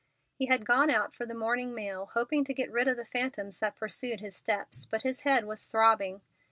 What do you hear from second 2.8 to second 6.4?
of the phantoms that pursued his steps, but his head was throbbing.